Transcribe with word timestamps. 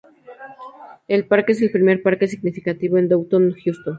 El 1.07 1.27
parque 1.27 1.51
es 1.51 1.61
el 1.61 1.69
primer 1.69 2.01
parque 2.01 2.27
significativo 2.27 2.97
en 2.97 3.07
Downtown 3.07 3.53
Houston. 3.63 3.83